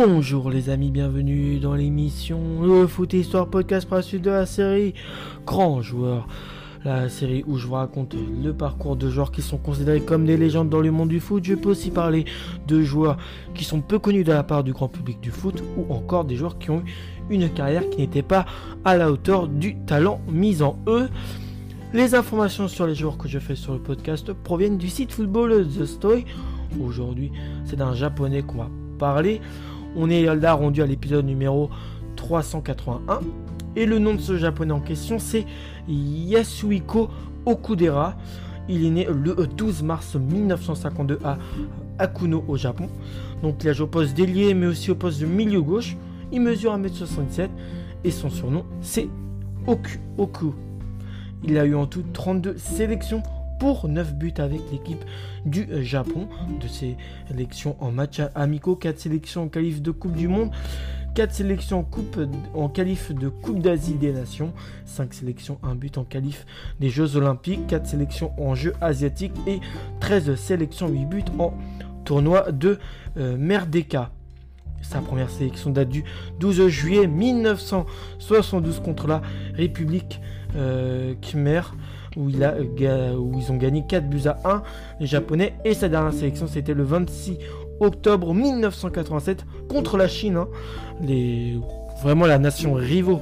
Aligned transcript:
Bonjour 0.00 0.48
les 0.48 0.70
amis, 0.70 0.92
bienvenue 0.92 1.58
dans 1.58 1.74
l'émission 1.74 2.62
Le 2.62 2.86
Foot 2.86 3.14
Histoire 3.14 3.48
Podcast 3.48 3.88
par 3.88 3.98
la 3.98 4.18
de 4.18 4.30
la 4.30 4.46
série 4.46 4.94
Grand 5.44 5.82
Joueur. 5.82 6.28
La 6.84 7.08
série 7.08 7.42
où 7.48 7.58
je 7.58 7.66
vous 7.66 7.74
raconte 7.74 8.14
le 8.14 8.52
parcours 8.52 8.94
de 8.94 9.10
joueurs 9.10 9.32
qui 9.32 9.42
sont 9.42 9.58
considérés 9.58 10.00
comme 10.00 10.24
des 10.24 10.36
légendes 10.36 10.70
dans 10.70 10.78
le 10.78 10.92
monde 10.92 11.08
du 11.08 11.18
foot. 11.18 11.42
Je 11.44 11.56
peux 11.56 11.70
aussi 11.70 11.90
parler 11.90 12.26
de 12.68 12.80
joueurs 12.80 13.16
qui 13.56 13.64
sont 13.64 13.80
peu 13.80 13.98
connus 13.98 14.22
de 14.22 14.30
la 14.30 14.44
part 14.44 14.62
du 14.62 14.72
grand 14.72 14.86
public 14.86 15.18
du 15.20 15.32
foot 15.32 15.64
ou 15.76 15.92
encore 15.92 16.24
des 16.24 16.36
joueurs 16.36 16.60
qui 16.60 16.70
ont 16.70 16.84
eu 17.28 17.34
une 17.34 17.48
carrière 17.48 17.90
qui 17.90 17.98
n'était 17.98 18.22
pas 18.22 18.46
à 18.84 18.96
la 18.96 19.10
hauteur 19.10 19.48
du 19.48 19.74
talent 19.84 20.20
mis 20.30 20.62
en 20.62 20.78
eux. 20.86 21.08
Les 21.92 22.14
informations 22.14 22.68
sur 22.68 22.86
les 22.86 22.94
joueurs 22.94 23.18
que 23.18 23.26
je 23.26 23.40
fais 23.40 23.56
sur 23.56 23.72
le 23.72 23.80
podcast 23.80 24.32
proviennent 24.32 24.78
du 24.78 24.90
site 24.90 25.10
Football 25.10 25.66
The 25.66 25.86
Story. 25.86 26.24
Aujourd'hui, 26.80 27.32
c'est 27.64 27.76
d'un 27.76 27.94
japonais 27.94 28.42
qu'on 28.42 28.58
va 28.58 28.70
parler. 29.00 29.40
On 29.96 30.10
est 30.10 30.22
là 30.34 30.54
rendu 30.54 30.82
à 30.82 30.86
l'épisode 30.86 31.24
numéro 31.24 31.70
381. 32.16 33.20
Et 33.76 33.86
le 33.86 33.98
nom 33.98 34.14
de 34.14 34.20
ce 34.20 34.36
japonais 34.36 34.72
en 34.72 34.80
question, 34.80 35.18
c'est 35.18 35.46
Yasuhiko 35.88 37.08
Okudera. 37.46 38.16
Il 38.68 38.84
est 38.84 38.90
né 38.90 39.06
le 39.10 39.34
12 39.46 39.82
mars 39.82 40.16
1952 40.16 41.18
à 41.24 41.38
Akuno 41.98 42.44
au 42.48 42.56
Japon. 42.56 42.88
Donc 43.42 43.62
il 43.64 43.70
a 43.70 43.72
joué 43.72 43.84
au 43.84 43.88
poste 43.88 44.14
d'ailier 44.16 44.54
mais 44.54 44.66
aussi 44.66 44.90
au 44.90 44.94
poste 44.94 45.20
de 45.20 45.26
milieu 45.26 45.62
gauche. 45.62 45.96
Il 46.32 46.40
mesure 46.42 46.76
1m77 46.76 47.48
et 48.04 48.10
son 48.10 48.30
surnom 48.30 48.64
c'est 48.80 49.08
Oku. 49.66 49.98
Oku. 50.18 50.54
Il 51.44 51.56
a 51.56 51.64
eu 51.64 51.74
en 51.74 51.86
tout 51.86 52.04
32 52.12 52.56
sélections 52.58 53.22
pour 53.58 53.88
9 53.88 54.14
buts 54.14 54.34
avec 54.38 54.60
l'équipe 54.70 55.04
du 55.44 55.66
Japon. 55.84 56.28
De 56.60 56.68
ses 56.68 56.96
sélections 57.28 57.76
en 57.80 57.90
match 57.90 58.20
amicaux, 58.34 58.76
4 58.76 58.98
sélections 58.98 59.44
en 59.44 59.48
qualif 59.48 59.82
de 59.82 59.90
Coupe 59.90 60.16
du 60.16 60.28
Monde, 60.28 60.50
4 61.14 61.32
sélections 61.32 61.80
en, 61.80 61.84
coupe, 61.84 62.20
en 62.54 62.68
qualif 62.68 63.12
de 63.12 63.28
Coupe 63.28 63.60
d'Asie 63.60 63.94
des 63.94 64.12
Nations, 64.12 64.52
5 64.84 65.14
sélections, 65.14 65.58
1 65.62 65.74
but 65.74 65.98
en 65.98 66.04
qualif 66.04 66.46
des 66.80 66.90
Jeux 66.90 67.16
Olympiques, 67.16 67.66
4 67.66 67.86
sélections 67.86 68.32
en 68.40 68.54
Jeux 68.54 68.74
Asiatiques 68.80 69.36
et 69.46 69.60
13 70.00 70.34
sélections, 70.36 70.88
8 70.88 71.04
buts 71.06 71.24
en 71.38 71.54
tournoi 72.04 72.52
de 72.52 72.78
euh, 73.16 73.36
Merdeka. 73.36 74.10
Sa 74.82 75.00
première 75.00 75.30
sélection 75.30 75.70
date 75.70 75.88
du 75.88 76.04
12 76.40 76.68
juillet 76.68 77.06
1972 77.06 78.80
contre 78.80 79.06
la 79.06 79.22
République 79.54 80.20
euh, 80.56 81.14
Khmer 81.20 81.60
a, 81.60 83.14
où 83.14 83.38
ils 83.38 83.52
ont 83.52 83.56
gagné 83.56 83.84
4 83.86 84.08
buts 84.08 84.22
à 84.26 84.38
1 84.44 84.62
les 85.00 85.06
Japonais 85.06 85.54
et 85.64 85.74
sa 85.74 85.88
dernière 85.88 86.12
sélection 86.12 86.46
c'était 86.46 86.74
le 86.74 86.82
26 86.82 87.38
octobre 87.80 88.34
1987 88.34 89.44
contre 89.68 89.96
la 89.96 90.08
Chine. 90.08 90.36
Hein. 90.36 90.48
Les, 91.00 91.58
vraiment 92.02 92.26
la 92.26 92.38
nation 92.38 92.74
rivaux 92.74 93.20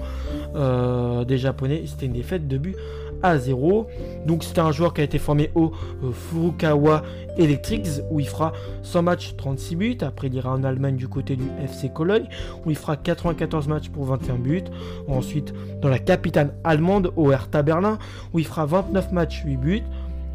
euh, 0.54 1.24
des 1.24 1.38
Japonais. 1.38 1.82
C'était 1.86 2.06
une 2.06 2.12
défaite 2.12 2.48
de 2.48 2.58
but 2.58 2.76
à 3.22 3.38
0. 3.38 3.86
Donc 4.26 4.44
c'était 4.44 4.60
un 4.60 4.72
joueur 4.72 4.94
qui 4.94 5.00
a 5.00 5.04
été 5.04 5.18
formé 5.18 5.50
au 5.54 5.72
euh, 6.02 6.12
Furukawa 6.12 7.02
Electrics 7.38 8.02
où 8.10 8.20
il 8.20 8.28
fera 8.28 8.52
100 8.82 9.02
matchs, 9.02 9.34
36 9.36 9.76
buts. 9.76 9.98
Après 10.02 10.28
il 10.28 10.34
ira 10.34 10.52
en 10.52 10.64
Allemagne 10.64 10.96
du 10.96 11.08
côté 11.08 11.36
du 11.36 11.44
FC 11.62 11.90
Cologne 11.90 12.28
où 12.64 12.70
il 12.70 12.76
fera 12.76 12.96
94 12.96 13.68
matchs 13.68 13.88
pour 13.88 14.04
21 14.04 14.36
buts. 14.36 14.64
Ensuite 15.08 15.52
dans 15.80 15.88
la 15.88 15.98
capitale 15.98 16.54
allemande 16.64 17.12
au 17.16 17.30
Hertha 17.32 17.62
Berlin 17.62 17.98
où 18.32 18.38
il 18.38 18.46
fera 18.46 18.66
29 18.66 19.12
matchs, 19.12 19.42
8 19.44 19.56
buts. 19.56 19.82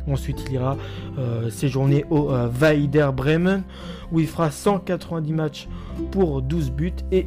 Ensuite, 0.09 0.43
il 0.47 0.53
ira 0.53 0.77
euh, 1.19 1.49
séjourner 1.49 2.05
au 2.09 2.31
euh, 2.31 2.47
Weider 2.49 3.09
Bremen 3.15 3.63
où 4.11 4.19
il 4.19 4.27
fera 4.27 4.51
190 4.51 5.33
matchs 5.33 5.67
pour 6.11 6.41
12 6.41 6.71
buts 6.71 6.93
et 7.11 7.25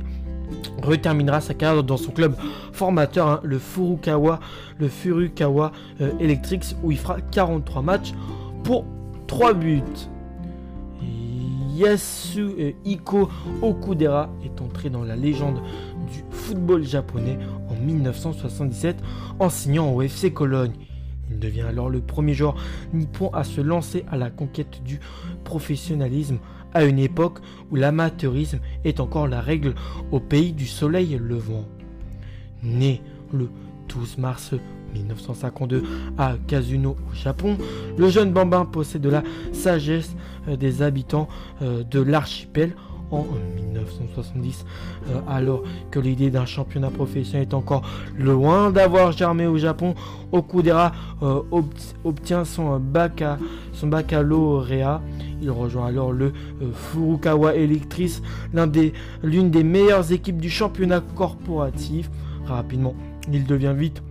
reterminera 0.82 1.40
sa 1.40 1.54
carrière 1.54 1.82
dans 1.82 1.96
son 1.96 2.12
club 2.12 2.34
formateur, 2.72 3.28
hein, 3.28 3.40
le 3.42 3.58
Furukawa, 3.58 4.40
le 4.78 4.88
Furukawa 4.88 5.72
euh, 6.00 6.12
Electrics, 6.20 6.76
où 6.82 6.92
il 6.92 6.98
fera 6.98 7.20
43 7.20 7.82
matchs 7.82 8.12
pour 8.62 8.84
3 9.26 9.54
buts. 9.54 9.82
Yasuhiko 11.74 13.28
Okudera 13.60 14.30
est 14.44 14.60
entré 14.60 14.90
dans 14.90 15.02
la 15.02 15.16
légende 15.16 15.60
du 16.12 16.22
football 16.30 16.84
japonais 16.84 17.36
en 17.68 17.74
1977 17.74 18.96
en 19.40 19.48
signant 19.48 19.92
au 19.92 20.00
FC 20.00 20.32
Cologne. 20.32 20.74
Il 21.30 21.40
devient 21.40 21.62
alors 21.62 21.90
le 21.90 22.00
premier 22.00 22.34
joueur 22.34 22.54
nippon 22.92 23.28
à 23.32 23.42
se 23.42 23.60
lancer 23.60 24.04
à 24.08 24.16
la 24.16 24.30
conquête 24.30 24.84
du 24.84 25.00
professionnalisme 25.42 26.38
à 26.74 26.84
une 26.84 26.98
époque 26.98 27.38
où 27.70 27.76
l'amateurisme 27.76 28.58
est 28.84 29.00
encore 29.00 29.28
la 29.28 29.40
règle 29.40 29.74
au 30.12 30.20
pays 30.20 30.52
du 30.52 30.66
soleil 30.66 31.18
levant. 31.20 31.64
Né 32.62 33.00
le 33.32 33.48
12 33.88 34.18
mars 34.18 34.54
1952 34.94 35.82
à 36.18 36.36
Kazuno 36.46 36.96
au 37.10 37.14
Japon, 37.14 37.56
le 37.96 38.08
jeune 38.08 38.32
bambin 38.32 38.64
possède 38.64 39.02
de 39.02 39.08
la 39.08 39.22
sagesse 39.52 40.14
euh, 40.48 40.56
des 40.56 40.82
habitants 40.82 41.28
euh, 41.62 41.82
de 41.84 42.00
l'archipel 42.00 42.74
en 43.20 43.64
1970, 43.66 44.64
euh, 45.08 45.20
alors 45.28 45.62
que 45.90 45.98
l'idée 45.98 46.30
d'un 46.30 46.46
championnat 46.46 46.90
professionnel 46.90 47.48
est 47.48 47.54
encore 47.54 47.82
loin 48.18 48.70
d'avoir 48.70 49.12
germé 49.12 49.46
au 49.46 49.56
Japon, 49.56 49.94
Okudera 50.32 50.92
euh, 51.22 51.42
obtient 52.04 52.44
son, 52.44 52.78
bac 52.78 53.22
son 53.72 53.88
baccalauréat. 53.88 55.00
Il 55.42 55.50
rejoint 55.50 55.86
alors 55.86 56.12
le 56.12 56.26
euh, 56.62 56.70
Furukawa 56.72 57.54
Electric, 57.54 58.22
l'une 58.52 58.70
des, 58.70 58.92
des 59.22 59.64
meilleures 59.64 60.12
équipes 60.12 60.38
du 60.38 60.50
championnat 60.50 61.00
corporatif. 61.14 62.10
Rapidement, 62.46 62.94
il 63.32 63.44
devient 63.44 63.74
vite 63.76 64.02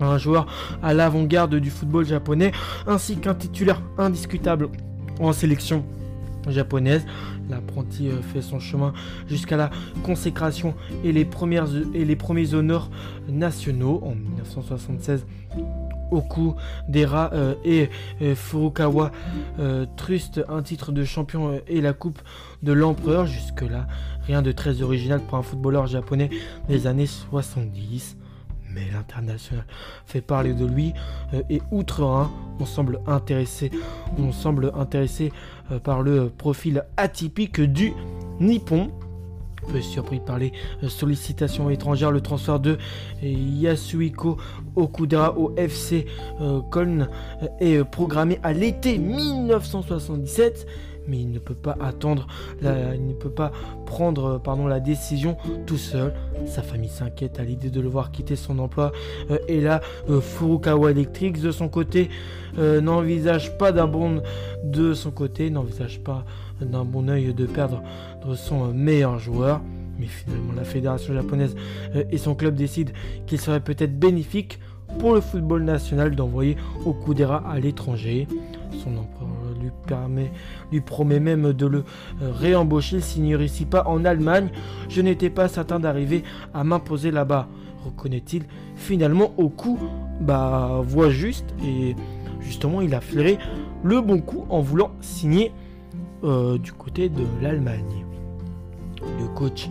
un 0.00 0.16
joueur 0.16 0.46
à 0.82 0.94
l'avant-garde 0.94 1.56
du 1.56 1.70
football 1.70 2.06
japonais, 2.06 2.52
ainsi 2.86 3.16
qu'un 3.16 3.34
titulaire 3.34 3.82
indiscutable 3.98 4.68
en 5.20 5.32
sélection 5.32 5.84
japonaise. 6.50 7.04
L'apprenti 7.48 8.08
euh, 8.08 8.20
fait 8.22 8.42
son 8.42 8.60
chemin 8.60 8.92
jusqu'à 9.28 9.56
la 9.56 9.70
consécration 10.02 10.74
et 11.04 11.12
les, 11.12 11.24
premières, 11.24 11.68
et 11.94 12.04
les 12.04 12.16
premiers 12.16 12.54
honneurs 12.54 12.90
nationaux 13.28 14.00
en 14.04 14.14
1976. 14.14 15.26
Oku, 16.10 16.54
Dera 16.88 17.30
euh, 17.34 17.54
et 17.64 17.90
euh, 18.22 18.34
Furukawa 18.34 19.12
trust 19.96 20.40
un 20.48 20.62
titre 20.62 20.90
de 20.92 21.04
champion 21.04 21.60
et 21.66 21.80
la 21.80 21.92
coupe 21.92 22.20
de 22.62 22.72
l'empereur. 22.72 23.26
Jusque-là, 23.26 23.86
rien 24.22 24.42
de 24.42 24.52
très 24.52 24.82
original 24.82 25.20
pour 25.20 25.38
un 25.38 25.42
footballeur 25.42 25.86
japonais 25.86 26.30
des 26.68 26.86
années 26.86 27.06
70 27.06 28.16
mais 28.74 28.86
l'international 28.92 29.64
fait 30.06 30.20
parler 30.20 30.52
de 30.54 30.66
lui 30.66 30.92
euh, 31.34 31.42
et 31.50 31.60
outre 31.70 32.04
un, 32.04 32.30
on 32.60 32.66
semble 32.66 33.00
intéressé, 33.06 33.70
on 34.18 34.32
semble 34.32 34.72
intéressé 34.76 35.32
euh, 35.32 35.32
par 35.82 36.02
le 36.02 36.28
profil 36.30 36.84
atypique 36.96 37.60
du 37.60 37.92
Nippon. 38.40 38.90
Peu 39.70 39.80
surpris 39.82 40.20
par 40.20 40.38
les 40.38 40.52
euh, 40.82 40.88
sollicitations 40.88 41.68
étrangères, 41.68 42.10
le 42.10 42.20
transfert 42.20 42.58
de 42.60 42.78
Yasuhiko 43.22 44.38
Okudera 44.76 45.36
au 45.36 45.54
FC 45.56 46.06
Köln 46.70 47.08
est 47.60 47.84
programmé 47.84 48.38
à 48.42 48.52
l'été 48.52 48.96
1977 48.98 50.66
mais 51.08 51.18
il 51.18 51.30
ne 51.30 51.38
peut 51.38 51.54
pas 51.54 51.76
attendre, 51.80 52.26
il 52.62 53.06
ne 53.06 53.14
peut 53.14 53.30
pas 53.30 53.52
prendre 53.86 54.38
pardon, 54.38 54.66
la 54.66 54.80
décision 54.80 55.36
tout 55.66 55.78
seul. 55.78 56.12
Sa 56.46 56.62
famille 56.62 56.88
s'inquiète 56.88 57.40
à 57.40 57.44
l'idée 57.44 57.70
de 57.70 57.80
le 57.80 57.88
voir 57.88 58.10
quitter 58.10 58.36
son 58.36 58.58
emploi. 58.58 58.92
Euh, 59.30 59.38
et 59.48 59.60
là, 59.60 59.80
euh, 60.08 60.20
Furukawa 60.20 60.90
Electric, 60.90 61.40
de 61.40 61.50
son 61.50 61.68
côté, 61.68 62.10
euh, 62.58 62.80
n'envisage 62.80 63.56
pas 63.58 63.72
d'un 63.72 63.86
bon 63.86 64.22
de 64.64 64.94
son 64.94 65.10
côté, 65.10 65.50
n'envisage 65.50 66.00
pas 66.00 66.24
d'un 66.60 66.84
bon 66.84 67.08
oeil 67.08 67.32
de 67.34 67.46
perdre 67.46 67.82
son 68.34 68.72
meilleur 68.72 69.18
joueur. 69.18 69.60
Mais 69.98 70.06
finalement, 70.06 70.52
la 70.56 70.64
fédération 70.64 71.12
japonaise 71.12 71.56
et 72.10 72.18
son 72.18 72.36
club 72.36 72.54
décident 72.54 72.92
qu'il 73.26 73.40
serait 73.40 73.60
peut-être 73.60 73.98
bénéfique 73.98 74.60
pour 75.00 75.14
le 75.14 75.20
football 75.20 75.64
national 75.64 76.14
d'envoyer 76.14 76.56
Okudera 76.86 77.42
à 77.48 77.58
l'étranger. 77.58 78.28
Son 78.84 78.96
empereur 78.96 79.27
lui, 79.68 79.74
permet, 79.86 80.32
lui 80.72 80.80
promet 80.80 81.20
même 81.20 81.52
de 81.52 81.66
le 81.66 81.84
euh, 82.22 82.32
réembaucher 82.32 83.00
s'il 83.00 83.22
n'y 83.22 83.34
réussit 83.34 83.68
pas 83.68 83.84
en 83.86 84.04
Allemagne. 84.04 84.48
Je 84.88 85.02
n'étais 85.02 85.30
pas 85.30 85.48
certain 85.48 85.78
d'arriver 85.80 86.24
à 86.54 86.64
m'imposer 86.64 87.10
là-bas, 87.10 87.48
reconnaît-il. 87.84 88.44
Finalement, 88.76 89.32
au 89.36 89.48
coup, 89.48 89.78
bah, 90.20 90.80
voix 90.82 91.10
juste 91.10 91.54
et 91.64 91.94
justement, 92.40 92.80
il 92.80 92.94
a 92.94 93.00
flairé 93.00 93.38
le 93.84 94.00
bon 94.00 94.20
coup 94.20 94.44
en 94.48 94.60
voulant 94.60 94.90
signer 95.00 95.52
euh, 96.24 96.58
du 96.58 96.72
côté 96.72 97.08
de 97.08 97.24
l'Allemagne. 97.40 98.04
Le 99.20 99.28
coach 99.34 99.68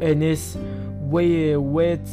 NS 0.00 0.58
Wetzeler, 1.10 2.04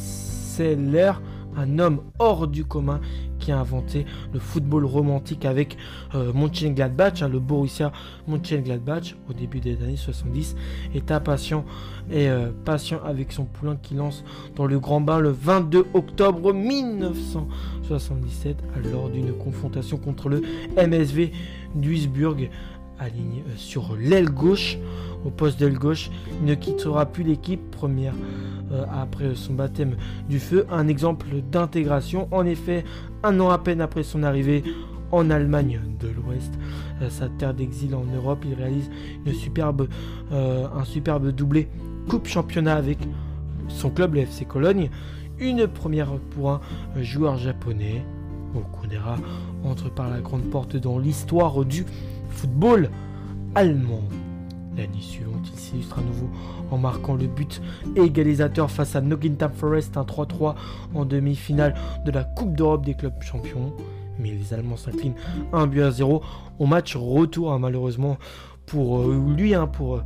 un 1.56 1.78
homme 1.78 2.00
hors 2.18 2.46
du 2.46 2.64
commun 2.64 3.00
qui 3.44 3.52
a 3.52 3.58
inventé 3.58 4.06
le 4.32 4.40
football 4.40 4.86
romantique 4.86 5.44
avec 5.44 5.76
euh, 6.14 6.32
Mönchengladbach, 6.32 7.20
hein, 7.20 7.28
le 7.28 7.40
Borussia 7.40 7.92
Mönchengladbach 8.26 9.16
au 9.28 9.34
début 9.34 9.60
des 9.60 9.82
années 9.82 9.96
70, 9.96 10.56
est 10.94 11.10
impatient 11.10 11.66
et 12.10 12.30
euh, 12.30 12.52
patient 12.64 13.00
avec 13.04 13.32
son 13.32 13.44
poulain 13.44 13.76
qui 13.76 13.92
lance 13.94 14.24
dans 14.56 14.64
le 14.64 14.80
grand 14.80 15.02
bain 15.02 15.18
le 15.18 15.28
22 15.28 15.84
octobre 15.92 16.54
1977 16.54 18.56
lors 18.90 19.10
d'une 19.10 19.34
confrontation 19.34 19.98
contre 19.98 20.30
le 20.30 20.40
MSV 20.76 21.30
Duisburg 21.74 22.48
aligné 22.98 23.44
euh, 23.46 23.52
sur 23.56 23.94
l'aile 23.96 24.30
gauche, 24.30 24.78
au 25.24 25.30
poste 25.30 25.58
d'aile 25.58 25.78
gauche. 25.78 26.10
Il 26.40 26.46
ne 26.46 26.54
quittera 26.54 27.06
plus 27.06 27.24
l'équipe 27.24 27.70
première 27.70 28.14
euh, 28.72 28.84
après 28.92 29.34
son 29.34 29.54
baptême 29.54 29.96
du 30.28 30.38
feu. 30.38 30.66
Un 30.70 30.88
exemple 30.88 31.26
d'intégration. 31.50 32.28
En 32.30 32.46
effet, 32.46 32.84
un 33.22 33.38
an 33.40 33.50
à 33.50 33.58
peine 33.58 33.80
après 33.80 34.02
son 34.02 34.22
arrivée 34.22 34.62
en 35.12 35.30
Allemagne 35.30 35.80
de 36.00 36.08
l'Ouest, 36.08 36.52
euh, 37.02 37.08
sa 37.08 37.28
terre 37.28 37.54
d'exil 37.54 37.94
en 37.94 38.04
Europe, 38.14 38.44
il 38.46 38.54
réalise 38.54 38.90
superbe, 39.32 39.88
un 40.32 40.84
superbe 40.84 41.30
doublé 41.30 41.68
Coupe 42.08 42.26
Championnat 42.26 42.74
avec 42.74 42.98
son 43.68 43.90
club, 43.90 44.14
le 44.14 44.22
FC 44.22 44.44
Cologne. 44.44 44.90
Une 45.38 45.66
première 45.66 46.12
pour 46.30 46.50
un 46.50 46.60
joueur 47.02 47.38
japonais. 47.38 48.04
Okudera 48.54 49.16
entre 49.64 49.90
par 49.90 50.08
la 50.08 50.20
grande 50.20 50.44
porte 50.44 50.76
dans 50.76 50.98
l'histoire 50.98 51.64
du 51.64 51.84
football 52.30 52.90
allemand. 53.54 54.02
L'année 54.76 55.00
suivante, 55.00 55.48
il 55.52 55.58
s'illustre 55.58 55.98
à 55.98 56.02
nouveau 56.02 56.28
en 56.70 56.78
marquant 56.78 57.14
le 57.14 57.26
but 57.26 57.62
égalisateur 57.96 58.70
face 58.70 58.96
à 58.96 59.00
Nottingham 59.00 59.52
Forest, 59.52 59.96
un 59.96 60.02
3-3 60.02 60.56
en 60.94 61.04
demi-finale 61.04 61.74
de 62.04 62.10
la 62.10 62.24
Coupe 62.24 62.56
d'Europe 62.56 62.84
des 62.84 62.94
clubs 62.94 63.22
champions. 63.22 63.72
Mais 64.18 64.30
les 64.30 64.52
Allemands 64.52 64.76
s'inclinent 64.76 65.14
1 65.52 65.66
but 65.68 65.82
à 65.82 65.90
0 65.90 66.22
au 66.58 66.66
match 66.66 66.96
retour, 66.96 67.52
hein, 67.52 67.58
malheureusement 67.58 68.18
pour 68.66 69.00
euh, 69.00 69.34
lui, 69.36 69.54
hein, 69.54 69.66
pour 69.66 69.96
euh, 69.96 70.02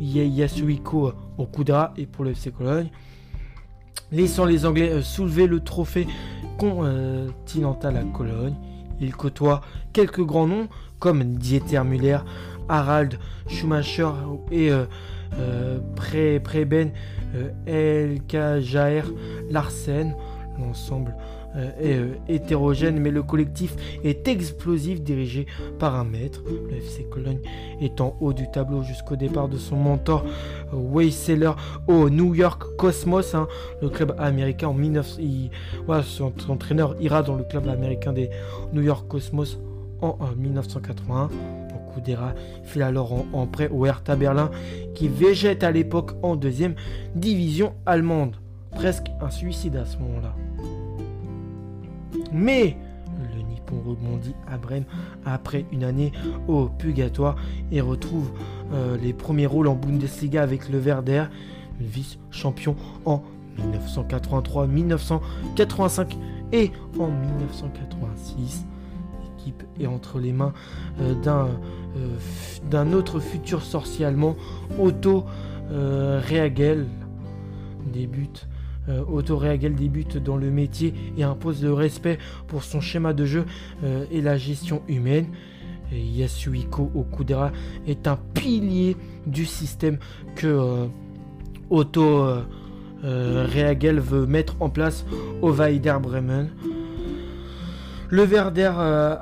Yasuhiko 0.00 1.12
Okuda 1.38 1.92
et 1.96 2.06
pour 2.06 2.24
le 2.24 2.30
FC 2.32 2.50
Cologne. 2.52 2.88
Laissant 4.12 4.44
les 4.44 4.64
Anglais 4.64 4.90
euh, 4.90 5.02
soulever 5.02 5.46
le 5.46 5.60
trophée 5.60 6.06
continental 6.58 7.96
à 7.96 8.04
Cologne. 8.04 8.54
Il 9.00 9.14
côtoie 9.14 9.60
quelques 9.92 10.22
grands 10.24 10.46
noms 10.46 10.68
comme 10.98 11.24
Dieter 11.24 11.82
Müller, 11.84 12.18
Harald 12.68 13.18
Schumacher 13.48 14.10
et 14.50 14.70
euh, 14.70 14.86
euh, 15.38 15.78
Preben 15.94 16.92
euh, 17.68 18.60
Jaer 18.60 19.02
Larsen. 19.50 20.14
L'ensemble 20.58 21.14
est 21.80 21.96
euh, 21.96 22.14
hétérogène, 22.28 22.98
mais 22.98 23.10
le 23.10 23.22
collectif 23.22 23.74
est 24.04 24.28
explosif, 24.28 25.02
dirigé 25.02 25.46
par 25.78 25.94
un 25.94 26.04
maître. 26.04 26.42
Le 26.46 26.76
FC 26.76 27.04
Cologne 27.04 27.40
est 27.80 28.00
en 28.00 28.16
haut 28.20 28.32
du 28.32 28.50
tableau 28.50 28.82
jusqu'au 28.82 29.16
départ 29.16 29.48
de 29.48 29.56
son 29.56 29.76
mentor 29.76 30.24
Seller 31.10 31.52
au 31.86 32.10
New 32.10 32.34
York 32.34 32.62
Cosmos, 32.76 33.34
hein, 33.34 33.46
le 33.80 33.88
club 33.88 34.14
américain 34.18 34.68
en 34.68 34.74
19... 34.74 35.18
son, 36.04 36.32
entraîneur 36.48 36.96
ira 37.00 37.22
dans 37.22 37.36
le 37.36 37.44
club 37.44 37.68
américain 37.68 38.12
des 38.12 38.30
New 38.72 38.82
York 38.82 39.06
Cosmos 39.08 39.58
en, 40.00 40.16
1981. 40.36 41.30
Kudera 41.94 42.34
file 42.64 42.82
alors 42.82 43.12
en, 43.12 43.24
en, 43.32 43.46
prêt 43.46 43.70
au 43.70 43.86
Hertha 43.86 44.16
Berlin 44.16 44.50
qui 44.94 45.08
végète 45.08 45.64
à 45.64 45.70
l'époque 45.70 46.12
en 46.22 46.36
deuxième 46.36 46.74
division 47.14 47.72
allemande. 47.86 48.36
Presque 48.72 49.06
un 49.22 49.30
suicide 49.30 49.76
à 49.76 49.86
ce 49.86 49.96
moment-là. 49.98 50.34
Mais 52.36 52.76
le 53.34 53.40
Nippon 53.42 53.80
rebondit 53.86 54.34
à 54.46 54.58
Brême 54.58 54.84
après 55.24 55.64
une 55.72 55.84
année 55.84 56.12
au 56.48 56.66
Pugatoire 56.66 57.36
et 57.72 57.80
retrouve 57.80 58.30
euh, 58.74 58.98
les 58.98 59.14
premiers 59.14 59.46
rôles 59.46 59.68
en 59.68 59.74
Bundesliga 59.74 60.42
avec 60.42 60.68
le 60.68 60.78
Werder, 60.78 61.24
vice-champion 61.80 62.76
en 63.06 63.22
1983, 63.58 64.66
1985 64.66 66.18
et 66.52 66.72
en 66.98 67.08
1986. 67.08 68.66
L'équipe 69.22 69.62
est 69.80 69.86
entre 69.86 70.18
les 70.18 70.32
mains 70.32 70.52
euh, 71.00 71.14
d'un 71.14 71.48
euh, 71.96 72.18
d'un 72.70 72.92
autre 72.92 73.18
futur 73.18 73.62
sorcier 73.62 74.04
allemand, 74.04 74.36
Otto 74.78 75.24
Reagel, 75.70 76.86
débute 77.90 78.46
euh, 78.88 79.02
Otto 79.10 79.36
Reagel 79.36 79.74
débute 79.74 80.16
dans 80.16 80.36
le 80.36 80.50
métier 80.50 80.94
et 81.16 81.22
impose 81.22 81.62
le 81.62 81.72
respect 81.72 82.18
pour 82.46 82.62
son 82.62 82.80
schéma 82.80 83.12
de 83.12 83.24
jeu 83.24 83.44
euh, 83.84 84.04
et 84.10 84.20
la 84.20 84.36
gestion 84.36 84.82
humaine. 84.88 85.26
Yasuhiko 85.92 86.90
Okudera 86.94 87.52
est 87.86 88.08
un 88.08 88.18
pilier 88.34 88.96
du 89.26 89.46
système 89.46 89.98
que 90.34 90.46
euh, 90.46 90.86
Otto 91.70 92.26
Reagel 93.02 94.00
veut 94.00 94.26
mettre 94.26 94.56
en 94.58 94.68
place 94.68 95.04
au 95.42 95.52
Weider 95.52 95.96
Bremen. 96.02 96.50
Le 98.08 98.24
Werder 98.24 98.72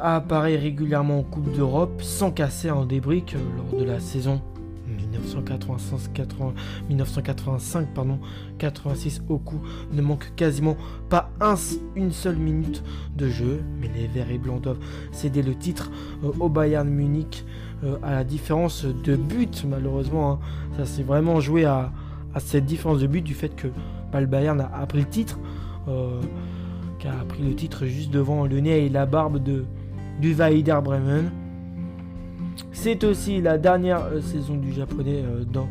apparaît 0.01 0.57
régulièrement 0.57 1.19
en 1.19 1.23
Coupe 1.23 1.55
d'Europe 1.55 2.01
sans 2.03 2.31
casser 2.31 2.71
un 2.71 2.87
débrique 2.87 3.35
lors 3.57 3.79
de 3.79 3.85
la 3.85 4.01
saison 4.01 4.41
1985, 6.89 7.89
pardon, 7.95 8.19
86 8.59 9.23
au 9.29 9.39
coup 9.39 9.61
ne 9.93 10.03
manque 10.03 10.33
quasiment 10.37 10.77
pas 11.09 11.31
une 11.97 12.13
seule 12.13 12.37
minute 12.37 12.83
de 13.17 13.29
jeu, 13.29 13.63
mais 13.81 13.91
les 13.95 14.07
Verts 14.07 14.31
et 14.31 14.39
Blancs 14.39 14.63
doivent 14.63 14.79
céder 15.13 15.43
le 15.43 15.55
titre 15.55 15.91
euh, 16.23 16.33
au 16.41 16.49
Bayern 16.49 16.89
Munich 16.89 17.45
euh, 17.85 17.97
à 18.03 18.13
la 18.13 18.25
différence 18.25 18.85
de 18.85 19.17
but 19.17 19.65
malheureusement. 19.69 20.33
Hein. 20.33 20.39
ça 20.77 20.87
s'est 20.87 21.03
vraiment 21.03 21.41
joué 21.41 21.65
à, 21.65 21.93
cette 22.39 22.67
différence 22.67 23.01
de 23.01 23.07
but 23.07 23.23
du 23.23 23.35
fait 23.35 23.55
que 23.55 23.69
bah, 24.13 24.21
le 24.21 24.27
Bayern 24.27 24.61
a, 24.61 24.87
pris 24.87 24.99
le 24.99 25.09
titre, 25.09 25.39
euh, 25.89 26.21
qui 26.99 27.07
a 27.07 27.25
pris 27.29 27.43
le 27.43 27.55
titre 27.55 27.87
juste 27.87 28.11
devant 28.11 28.47
le 28.47 28.61
nez 28.61 28.87
et 28.87 28.89
la 28.89 29.07
barbe 29.07 29.43
de, 29.43 29.65
du 30.21 30.35
Bremen. 30.35 31.31
C'est 32.85 33.03
aussi 33.05 33.41
la 33.41 33.57
dernière 33.57 34.03
euh, 34.05 34.21
saison 34.21 34.57
du 34.57 34.71
japonais 34.71 35.23
euh, 35.25 35.43
dans 35.47 35.71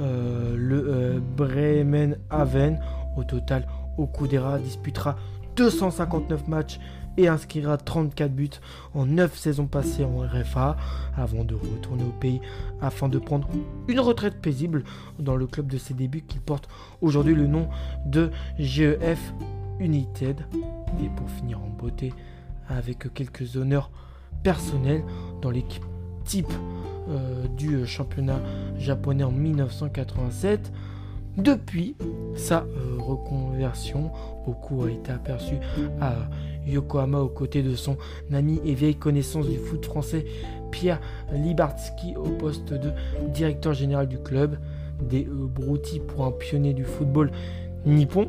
euh, 0.00 0.56
le 0.56 1.22
Bremen 1.36 2.18
Haven. 2.30 2.80
Au 3.16 3.22
total, 3.22 3.64
Okudera 3.96 4.58
disputera 4.58 5.14
259 5.54 6.48
matchs 6.48 6.80
et 7.16 7.28
inscrira 7.28 7.76
34 7.76 8.34
buts 8.34 8.50
en 8.92 9.06
9 9.06 9.38
saisons 9.38 9.68
passées 9.68 10.04
en 10.04 10.18
RFA 10.18 10.76
avant 11.16 11.44
de 11.44 11.54
retourner 11.54 12.02
au 12.02 12.18
pays 12.18 12.40
afin 12.80 13.08
de 13.08 13.20
prendre 13.20 13.48
une 13.86 14.00
retraite 14.00 14.40
paisible 14.42 14.82
dans 15.20 15.36
le 15.36 15.46
club 15.46 15.68
de 15.68 15.78
ses 15.78 15.94
débuts 15.94 16.22
qui 16.22 16.40
porte 16.40 16.68
aujourd'hui 17.00 17.36
le 17.36 17.46
nom 17.46 17.68
de 18.04 18.32
GEF 18.58 19.32
United. 19.78 20.40
Et 21.00 21.08
pour 21.16 21.30
finir 21.30 21.60
en 21.60 21.68
beauté 21.68 22.12
avec 22.68 23.14
quelques 23.14 23.54
honneurs 23.54 23.92
personnels 24.42 25.04
dans 25.40 25.50
l'équipe 25.50 25.84
type 26.28 26.52
euh, 27.08 27.46
du 27.56 27.86
championnat 27.86 28.40
japonais 28.78 29.24
en 29.24 29.32
1987. 29.32 30.70
Depuis 31.38 31.96
sa 32.36 32.64
euh, 32.64 32.98
reconversion, 32.98 34.10
Oku 34.46 34.84
a 34.84 34.90
été 34.90 35.10
aperçu 35.10 35.54
à 36.00 36.14
Yokohama 36.66 37.20
aux 37.20 37.28
côtés 37.28 37.62
de 37.62 37.74
son 37.74 37.96
ami 38.32 38.60
et 38.64 38.74
vieille 38.74 38.96
connaissance 38.96 39.48
du 39.48 39.56
foot 39.56 39.86
français 39.86 40.26
Pierre 40.70 41.00
Libarski 41.32 42.14
au 42.16 42.28
poste 42.30 42.74
de 42.74 42.90
directeur 43.32 43.72
général 43.72 44.06
du 44.06 44.18
club. 44.18 44.58
Des 45.00 45.26
euh, 45.26 45.98
pour 46.08 46.26
un 46.26 46.32
pionnier 46.32 46.74
du 46.74 46.84
football 46.84 47.30
nippon, 47.86 48.28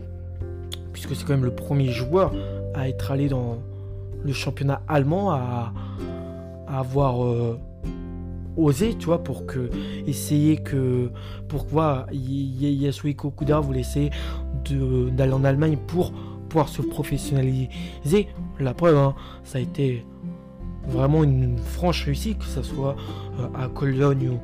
puisque 0.94 1.16
c'est 1.16 1.26
quand 1.26 1.34
même 1.34 1.46
le 1.46 1.56
premier 1.56 1.92
joueur 1.92 2.32
à 2.76 2.88
être 2.88 3.12
allé 3.12 3.28
dans 3.28 3.58
le 4.24 4.34
championnat 4.34 4.82
allemand, 4.88 5.32
à, 5.32 5.74
avoir 6.68 7.16
oser, 8.64 8.96
tu 8.96 9.06
vois, 9.06 9.24
pour 9.24 9.46
que 9.46 9.70
essayer 10.08 10.58
que 10.58 11.12
pourquoi 11.48 12.06
Yasuhiko 12.12 13.32
Kuda 13.32 13.60
voulait 13.60 13.82
essayer 13.82 14.12
d'aller 15.12 15.34
en 15.34 15.44
Allemagne 15.44 15.78
pour 15.88 16.12
pouvoir 16.50 16.70
se 16.70 16.82
professionnaliser. 16.82 18.28
La 18.60 18.74
preuve, 18.74 18.98
hein, 18.98 19.16
ça 19.44 19.60
a 19.60 19.62
été 19.62 20.06
vraiment 20.88 21.24
une 21.24 21.58
franche 21.58 22.06
réussite, 22.06 22.40
que 22.40 22.46
ce 22.46 22.64
soit 22.64 22.96
euh, 23.40 23.48
à 23.56 23.68
Cologne 23.68 24.38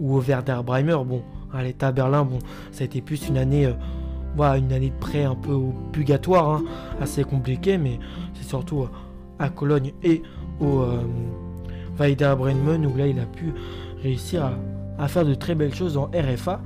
ou, 0.00 0.16
au 0.16 0.20
Werder 0.20 0.60
Bremer. 0.64 0.96
Bon, 1.06 1.22
à 1.52 1.62
l'état 1.62 1.92
Berlin, 1.92 2.24
bon, 2.24 2.38
ça 2.72 2.82
a 2.82 2.84
été 2.86 3.00
plus 3.00 3.28
une 3.28 3.36
année, 3.36 3.66
euh, 3.66 3.74
voilà, 4.34 4.56
une 4.56 4.72
année 4.72 4.90
de 4.90 4.98
prêt 4.98 5.24
un 5.24 5.36
peu 5.36 5.60
purgatoire, 5.92 6.48
hein, 6.48 6.64
assez 7.00 7.22
compliqué, 7.22 7.78
mais 7.78 8.00
c'est 8.34 8.48
surtout 8.48 8.82
euh, 8.82 8.88
à 9.38 9.50
Cologne 9.50 9.92
et 10.02 10.22
au 10.60 10.84
Vaida 11.96 12.34
Brenman, 12.34 12.86
où 12.86 12.96
là 12.96 13.06
il 13.06 13.18
a 13.18 13.26
pu 13.26 13.52
réussir 14.02 14.50
à, 14.98 15.08
faire 15.08 15.24
de 15.24 15.34
très 15.34 15.54
belles 15.54 15.74
choses 15.74 15.96
en 15.96 16.10
RFA. 16.14 16.60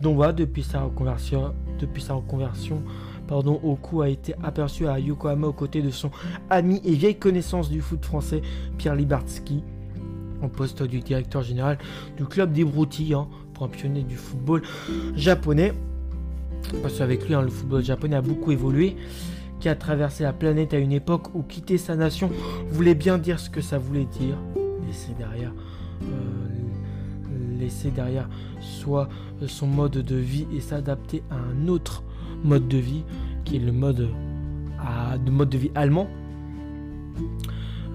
Donc 0.00 0.16
voilà, 0.16 0.32
depuis 0.32 0.62
sa 0.62 0.82
reconversion, 0.82 1.54
depuis 1.78 2.02
sa 2.02 2.14
reconversion 2.14 2.82
pardon, 3.28 3.58
Oku 3.62 4.02
a 4.02 4.08
été 4.08 4.34
aperçu 4.42 4.86
à 4.88 4.98
Yokohama 4.98 5.46
aux 5.46 5.52
côtés 5.52 5.80
de 5.80 5.90
son 5.90 6.10
ami 6.50 6.82
et 6.84 6.92
vieille 6.92 7.18
connaissance 7.18 7.70
du 7.70 7.80
foot 7.80 8.04
français, 8.04 8.42
Pierre 8.76 8.94
Libarski, 8.94 9.62
en 10.42 10.48
poste 10.48 10.82
du 10.82 11.00
directeur 11.00 11.42
général 11.42 11.78
du 12.16 12.26
club 12.26 12.52
des 12.52 12.64
Broutilles, 12.64 13.14
hein, 13.14 13.28
pionnier 13.68 14.02
du 14.02 14.16
football 14.16 14.62
japonais. 15.14 15.72
Parce 16.82 16.98
qu'avec 16.98 17.26
lui, 17.26 17.34
hein, 17.34 17.42
le 17.42 17.48
football 17.48 17.82
japonais 17.84 18.16
a 18.16 18.22
beaucoup 18.22 18.50
évolué 18.50 18.96
qui 19.62 19.68
a 19.68 19.76
traversé 19.76 20.24
la 20.24 20.32
planète 20.32 20.74
à 20.74 20.78
une 20.78 20.90
époque 20.90 21.32
où 21.36 21.42
quitter 21.44 21.78
sa 21.78 21.94
nation 21.94 22.32
voulait 22.68 22.96
bien 22.96 23.16
dire 23.16 23.38
ce 23.38 23.48
que 23.48 23.60
ça 23.60 23.78
voulait 23.78 24.06
dire. 24.06 24.36
Laisser 24.88 25.12
derrière, 25.16 25.52
euh, 26.02 27.58
laisser 27.60 27.92
derrière 27.92 28.28
soit 28.60 29.08
son 29.46 29.68
mode 29.68 29.98
de 29.98 30.16
vie 30.16 30.48
et 30.52 30.58
s'adapter 30.58 31.22
à 31.30 31.36
un 31.36 31.68
autre 31.68 32.02
mode 32.42 32.66
de 32.66 32.76
vie 32.76 33.04
qui 33.44 33.54
est 33.54 33.60
le 33.60 33.70
mode, 33.70 34.08
à, 34.80 35.16
de 35.16 35.30
mode 35.30 35.50
de 35.50 35.58
vie 35.58 35.70
allemand. 35.76 36.08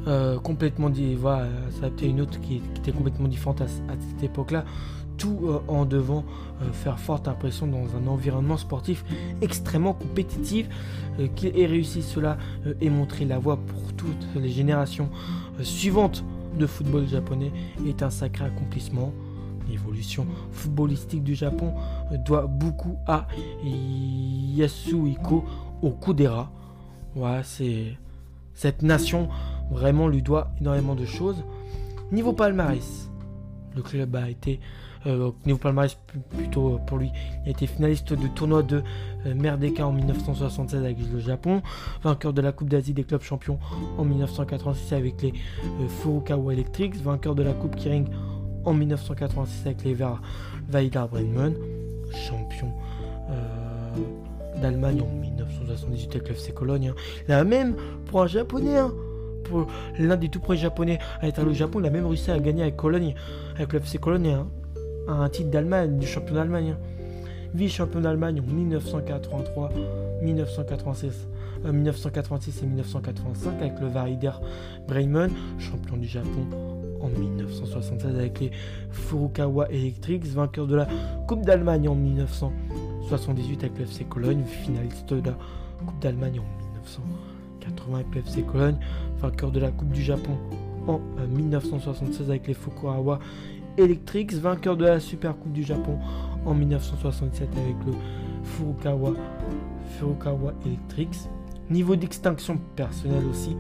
Euh, 0.08 0.40
complètement 0.40 0.90
dit, 0.90 1.16
voilà, 1.16 1.48
s'adapter 1.70 2.06
à 2.06 2.10
une 2.10 2.22
autre 2.22 2.40
qui, 2.40 2.62
était 2.78 2.94
complètement 2.94 3.28
différente 3.28 3.60
à 3.60 3.68
cette 3.68 4.24
époque-là 4.24 4.64
tout 5.18 5.40
euh, 5.44 5.60
en 5.68 5.86
devant 5.86 6.24
euh, 6.62 6.72
faire 6.72 7.00
forte 7.00 7.28
impression 7.28 7.68
dans 7.68 7.86
un 7.96 8.08
environnement 8.08 8.58
sportif 8.58 9.04
extrêmement 9.42 9.94
compétitif. 9.94 10.68
Euh, 11.20 11.28
qu'il 11.36 11.58
ait 11.58 11.66
réussi 11.66 12.04
cela 12.04 12.38
et 12.80 12.90
montré 12.90 13.26
la 13.26 13.40
voie 13.40 13.58
pour 13.58 13.94
toutes 13.94 14.28
les 14.36 14.50
générations 14.50 15.10
suivantes 15.62 16.24
de 16.58 16.68
football 16.68 17.08
japonais 17.08 17.52
est 17.88 18.04
un 18.04 18.10
sacré 18.10 18.46
accomplissement. 18.46 19.12
L'évolution 19.70 20.26
footballistique 20.52 21.24
du 21.24 21.36
Japon 21.36 21.74
doit 22.26 22.48
beaucoup 22.48 22.98
à 23.06 23.28
Yasuhiko 24.56 25.44
Okudera. 25.82 26.50
Voilà, 27.16 27.44
c'est 27.44 27.98
cette 28.54 28.82
nation 28.82 29.28
vraiment 29.72 30.08
lui 30.08 30.22
doit 30.22 30.52
énormément 30.62 30.96
de 30.96 31.06
choses. 31.06 31.44
Niveau 32.12 32.32
palmarès, 32.32 33.10
le 33.76 33.82
club 33.82 34.16
a 34.16 34.30
été 34.30 34.60
euh, 35.08 35.32
niveau 35.46 35.58
palmarès 35.58 35.98
plutôt 36.36 36.80
pour 36.86 36.98
lui. 36.98 37.12
Il 37.44 37.48
a 37.48 37.52
été 37.52 37.66
finaliste 37.66 38.14
de 38.14 38.28
tournoi 38.28 38.62
de 38.62 38.84
euh, 39.26 39.34
Merdeka 39.34 39.88
en 39.88 39.94
1976 39.94 40.84
avec 40.84 40.98
le 41.12 41.20
Japon, 41.20 41.62
vainqueur 42.04 42.34
de 42.34 42.42
la 42.42 42.52
Coupe 42.52 42.68
d'Asie 42.68 42.94
des 42.94 43.04
clubs 43.04 43.22
champions 43.22 43.58
en 43.98 44.04
1986 44.04 44.94
avec 44.94 45.22
les 45.22 45.30
euh, 45.30 45.88
Furukawa 45.88 46.54
Electrics, 46.54 46.96
vainqueur 46.98 47.36
de 47.36 47.44
la 47.44 47.54
Coupe 47.54 47.76
Kiring 47.76 48.08
en 48.66 48.74
1986 48.74 49.66
avec 49.66 49.84
les 49.86 49.94
Ver 49.94 50.22
Weidar 50.70 51.08
Bremen, 51.08 51.56
champion 52.12 52.72
d'Allemagne 54.62 55.02
en 55.02 55.22
1978 55.22 56.16
avec 56.16 56.30
le 56.30 56.36
FC 56.36 56.52
Cologne. 56.52 56.94
Là 57.28 57.44
même 57.44 57.76
pour 58.06 58.22
un 58.24 58.28
japonais, 58.28 58.78
hein, 58.78 58.92
pour 59.46 59.68
l'un 60.00 60.18
des 60.18 60.30
tout 60.30 60.40
premiers 60.40 60.60
japonais 60.60 61.00
à 61.22 61.28
être 61.28 61.40
allé 61.40 61.52
au 61.52 61.54
Japon, 61.54 61.80
il 61.80 61.86
a 61.86 61.90
même 61.90 62.06
réussi 62.06 62.32
à 62.32 62.40
gagner 62.40 62.64
avec 62.64 62.76
Cologne, 62.76 63.16
avec 63.58 64.00
Cologne. 64.02 64.30
Hein 64.30 64.48
un 65.08 65.30
titre 65.30 65.50
d'Allemagne, 65.50 65.98
du 65.98 66.08
champion 66.08 66.36
d'Allemagne. 66.36 66.76
Vice-champion 67.54 68.02
d'Allemagne 68.02 68.42
en 68.42 68.54
1983, 68.54 69.72
1986, 70.22 71.28
1986 71.64 72.64
et 72.64 72.66
1985 72.66 73.62
avec 73.62 73.80
le 73.80 73.88
Varider 73.88 74.32
Bremen, 74.88 75.32
champion 75.58 75.98
du 75.98 76.08
Japon 76.08 76.46
en 77.00 77.08
1976 77.08 78.16
avec 78.16 78.40
les 78.42 78.52
Furukawa 78.92 79.70
Electrics, 79.72 80.26
vainqueur 80.26 80.68
de 80.68 80.76
la 80.76 80.88
Coupe 81.28 81.46
d'Allemagne 81.46 81.88
en 81.88 81.96
1978 81.96 83.64
avec 83.64 83.78
le 83.78 83.86
FC 83.86 84.04
Cologne, 84.04 84.44
finaliste 84.44 85.14
de 85.14 85.30
la 85.30 85.38
Coupe 85.86 86.00
d'Allemagne 86.02 86.40
en 86.40 86.90
1980 87.64 87.96
avec 87.96 88.14
le 88.14 88.22
FC 88.22 88.44
Cologne, 88.44 88.78
vainqueur 89.20 89.52
de 89.52 89.60
la 89.62 89.72
Coupe 89.72 89.92
du 89.94 90.04
Japon 90.04 90.38
en 90.88 91.00
1976 91.30 92.30
avec 92.30 92.48
les 92.48 92.54
Fukuoka 92.54 93.20
Electrics, 93.78 94.34
vainqueur 94.34 94.76
de 94.76 94.86
la 94.86 95.00
Super 95.00 95.38
Coupe 95.38 95.54
du 95.54 95.64
Japon 95.64 96.00
en 96.46 96.54
1967 96.54 97.50
avec 97.58 97.76
le 97.86 97.94
Furukawa, 98.44 99.14
Furukawa 99.98 100.54
Electrics. 100.66 101.30
Niveau 101.70 101.96
d'extinction 101.96 102.60
personnelle 102.76 103.26
aussi, 103.30 103.56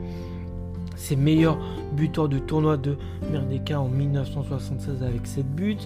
c'est 0.95 1.15
meilleur 1.15 1.57
buteur 1.93 2.29
de 2.29 2.39
tournoi 2.39 2.77
de 2.77 2.97
Merdeka 3.31 3.79
en 3.79 3.89
1976 3.89 5.03
avec 5.03 5.27
7 5.27 5.45
buts, 5.53 5.77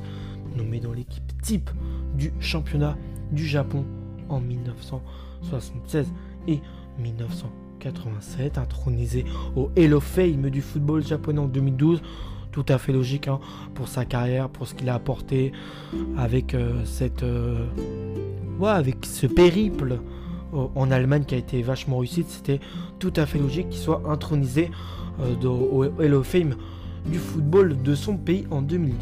nommé 0.55 0.79
dans 0.79 0.93
l'équipe 0.93 1.23
type 1.41 1.69
du 2.15 2.31
championnat 2.39 2.95
du 3.31 3.45
Japon 3.45 3.85
en 4.29 4.39
1976 4.39 6.07
et 6.47 6.59
1987, 6.99 8.57
intronisé 8.57 9.25
au 9.55 9.71
Hall 9.77 9.93
of 9.93 10.03
Fame 10.03 10.49
du 10.49 10.61
football 10.61 11.03
japonais 11.03 11.39
en 11.39 11.47
2012 11.47 12.01
tout 12.51 12.65
à 12.67 12.77
fait 12.77 12.91
logique 12.91 13.27
hein, 13.27 13.39
pour 13.73 13.87
sa 13.87 14.05
carrière, 14.05 14.49
pour 14.49 14.67
ce 14.67 14.75
qu'il 14.75 14.89
a 14.89 14.95
apporté 14.95 15.51
avec 16.17 16.53
euh, 16.53 16.83
cette, 16.85 17.23
euh, 17.23 17.65
avec 18.63 19.05
ce 19.05 19.27
périple 19.27 19.99
euh, 20.53 20.67
en 20.75 20.91
Allemagne 20.91 21.23
qui 21.23 21.35
a 21.35 21.37
été 21.37 21.61
vachement 21.61 21.99
réussi. 21.99 22.25
C'était 22.27 22.59
tout 22.99 23.13
à 23.15 23.25
fait 23.25 23.39
logique 23.39 23.69
qu'il 23.69 23.79
soit 23.79 24.03
intronisé 24.07 24.69
au 25.43 25.85
Hall 25.99 26.13
of 26.13 26.27
Fame 26.27 26.55
du 27.05 27.19
football 27.19 27.81
de 27.81 27.95
son 27.95 28.17
pays 28.17 28.45
en 28.51 28.61
2012. 28.61 28.97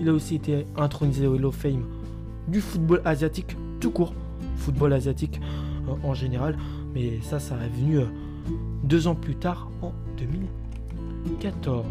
Il 0.00 0.08
a 0.08 0.12
aussi 0.12 0.36
été 0.36 0.66
intronisé 0.76 1.26
au 1.26 1.34
Hall 1.34 1.46
of 1.46 1.56
Fame 1.56 1.84
du 2.48 2.60
football 2.60 3.00
asiatique 3.04 3.56
tout 3.80 3.90
court, 3.90 4.14
football 4.56 4.92
asiatique 4.92 5.40
en 6.02 6.14
général, 6.14 6.56
mais 6.94 7.20
ça, 7.22 7.38
ça 7.38 7.54
est 7.64 7.80
venu 7.80 8.00
deux 8.82 9.06
ans 9.06 9.14
plus 9.14 9.36
tard 9.36 9.68
en 9.82 9.92
2014. 10.18 11.84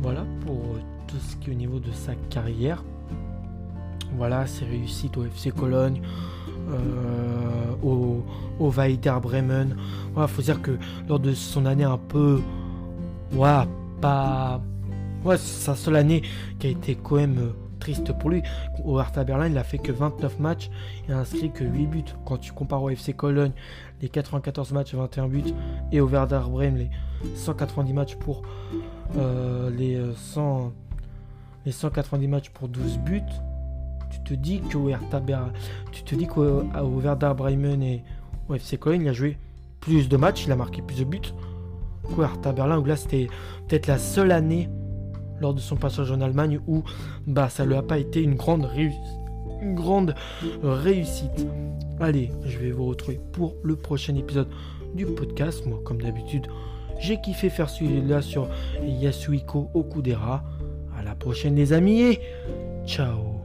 Voilà 0.00 0.24
pour 0.46 0.54
euh, 0.54 0.80
tout 1.06 1.16
ce 1.18 1.36
qui 1.36 1.50
est 1.50 1.52
au 1.52 1.56
niveau 1.56 1.78
de 1.80 1.90
sa 1.90 2.14
carrière. 2.30 2.84
Voilà, 4.16 4.46
ses 4.46 4.64
réussites 4.64 5.16
au 5.16 5.24
FC 5.24 5.50
Cologne, 5.50 6.00
euh, 6.70 7.72
au, 7.82 8.22
au 8.58 8.70
Bremen. 8.70 9.76
Voilà, 10.14 10.28
faut 10.28 10.42
dire 10.42 10.62
que 10.62 10.78
lors 11.08 11.18
de 11.18 11.32
son 11.34 11.66
année 11.66 11.84
un 11.84 11.98
peu. 11.98 12.40
Voilà, 13.30 13.66
pas. 14.00 14.60
Ouais, 15.24 15.36
sa 15.36 15.74
seule 15.74 15.96
année 15.96 16.22
qui 16.58 16.68
a 16.68 16.70
été 16.70 16.94
quand 16.94 17.16
même 17.16 17.38
euh, 17.38 17.52
triste 17.78 18.12
pour 18.12 18.30
lui. 18.30 18.42
Au 18.84 18.98
Hertha 19.00 19.24
Berlin, 19.24 19.48
il 19.48 19.58
a 19.58 19.64
fait 19.64 19.78
que 19.78 19.92
29 19.92 20.38
matchs 20.38 20.70
et 21.08 21.12
inscrit 21.12 21.50
que 21.50 21.64
8 21.64 21.86
buts. 21.86 22.04
Quand 22.24 22.38
tu 22.38 22.52
compares 22.52 22.82
au 22.82 22.90
FC 22.90 23.12
Cologne, 23.12 23.52
les 24.00 24.08
94 24.08 24.72
matchs, 24.72 24.94
21 24.94 25.28
buts, 25.28 25.42
et 25.92 26.00
au 26.00 26.08
Werder 26.08 26.40
Bremen, 26.48 26.76
les 26.76 26.90
190 27.34 27.92
matchs 27.92 28.16
pour 28.16 28.42
euh, 29.16 29.70
les, 29.70 30.00
100, 30.14 30.58
euh, 30.58 30.68
les 31.66 31.72
190 31.72 32.28
matchs 32.28 32.50
pour 32.50 32.68
12 32.68 32.98
buts, 32.98 33.22
tu 34.10 34.20
te 34.20 34.34
dis 34.34 34.60
qu'au 34.60 34.88
Hertha 34.88 35.20
Berlin, 35.20 35.52
tu 35.92 36.02
te 36.02 36.14
dis 36.14 36.26
qu'au 36.26 36.62
Bremen 37.36 37.82
et 37.82 38.04
au 38.48 38.54
FC 38.54 38.78
Cologne, 38.78 39.02
il 39.02 39.08
a 39.08 39.12
joué 39.12 39.38
plus 39.80 40.08
de 40.08 40.16
matchs, 40.16 40.46
il 40.46 40.52
a 40.52 40.56
marqué 40.56 40.82
plus 40.82 40.98
de 40.98 41.04
buts 41.04 41.34
qu'au 42.14 42.22
Hertha 42.22 42.52
Berlin, 42.52 42.78
où 42.78 42.84
là 42.84 42.96
c'était 42.96 43.28
peut-être 43.66 43.86
la 43.86 43.98
seule 43.98 44.32
année 44.32 44.68
lors 45.40 45.54
de 45.54 45.60
son 45.60 45.76
passage 45.76 46.10
en 46.10 46.20
Allemagne 46.20 46.60
où 46.66 46.82
bah 47.26 47.48
ça 47.48 47.64
lui 47.64 47.74
a 47.74 47.82
pas 47.82 47.98
été 47.98 48.22
une 48.22 48.34
grande 48.34 48.64
réussite 48.64 49.18
une 49.60 49.74
grande 49.74 50.14
réussite. 50.62 51.46
Allez, 52.00 52.30
je 52.44 52.58
vais 52.58 52.70
vous 52.70 52.86
retrouver 52.86 53.20
pour 53.32 53.56
le 53.62 53.76
prochain 53.76 54.14
épisode 54.14 54.48
du 54.94 55.06
podcast. 55.06 55.66
Moi, 55.66 55.80
comme 55.84 56.00
d'habitude, 56.00 56.46
j'ai 56.98 57.20
kiffé 57.20 57.50
faire 57.50 57.68
celui-là 57.68 58.22
sur 58.22 58.48
Yasuhiko 58.82 59.70
Okudera. 59.74 60.44
À 60.96 61.02
la 61.02 61.14
prochaine, 61.14 61.54
les 61.54 61.72
amis, 61.72 62.00
et 62.00 62.20
ciao 62.86 63.37